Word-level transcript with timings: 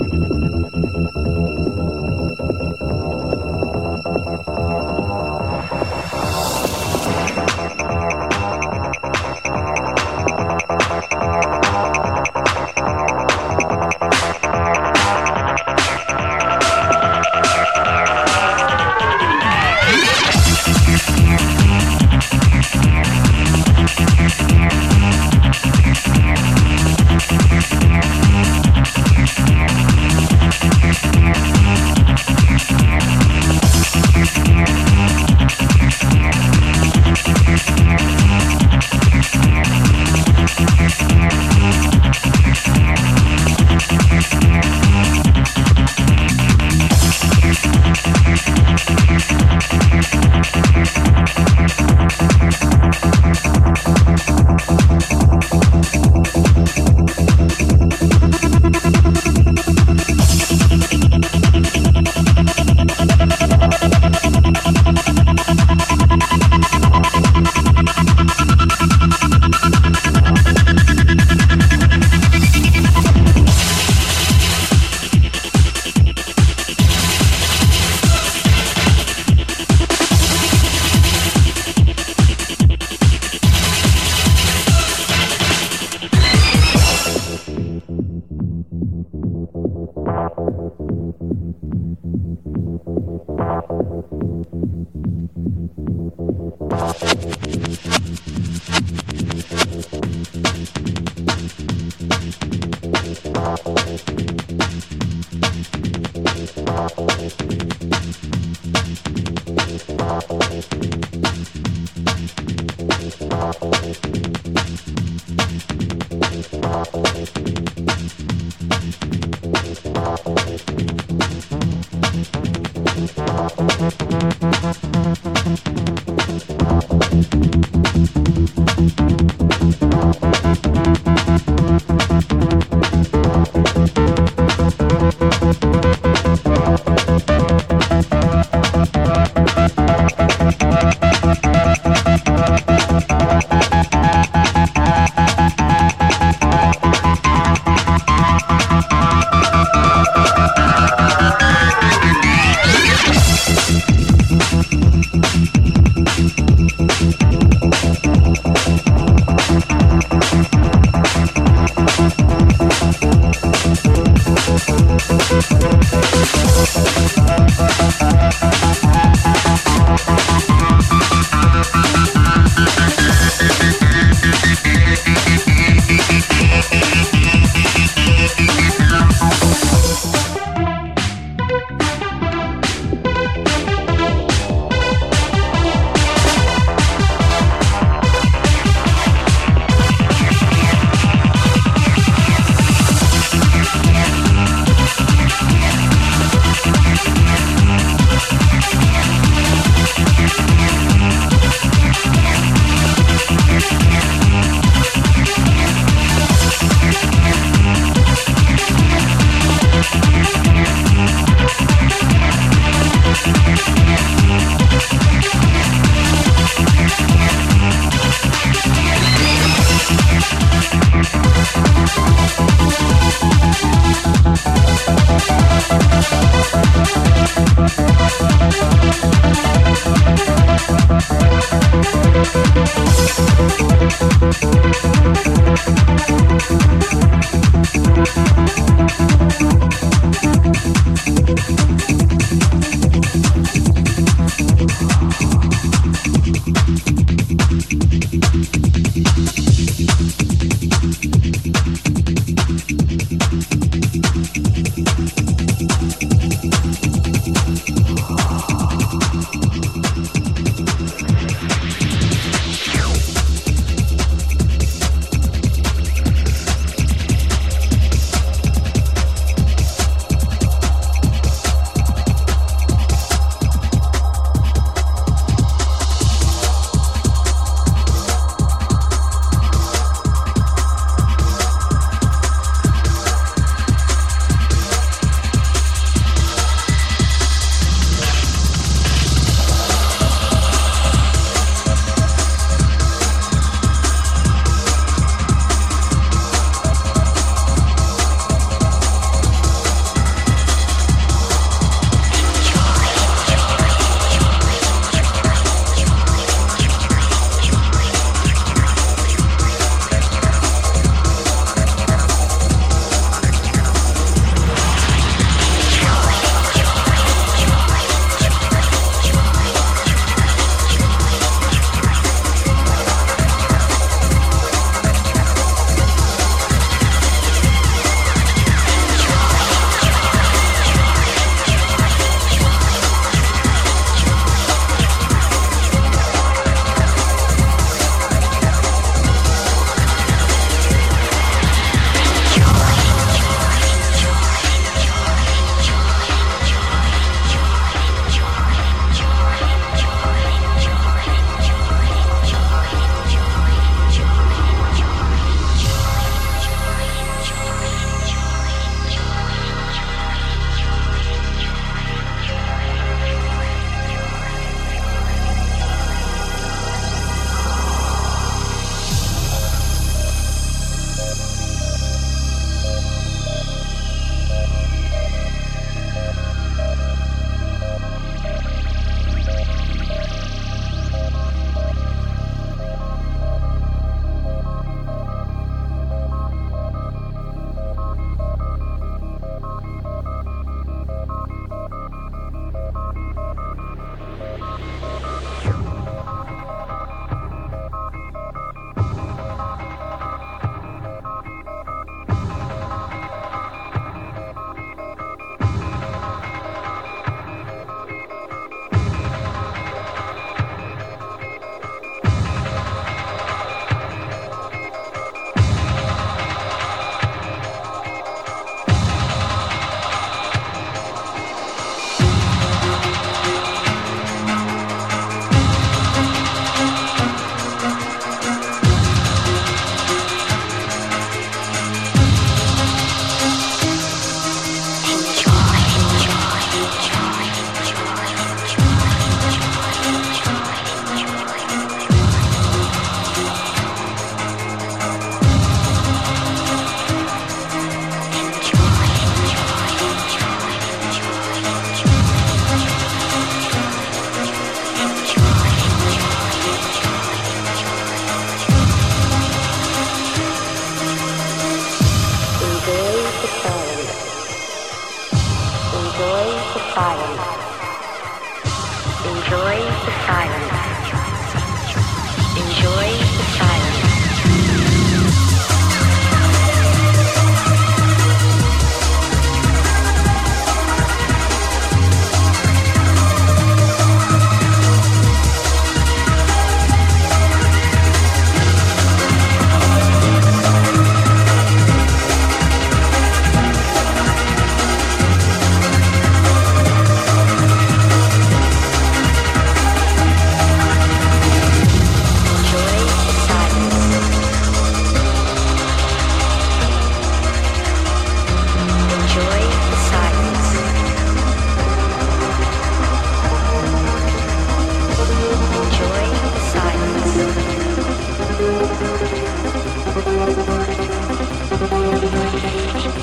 Gracias 0.00 1.49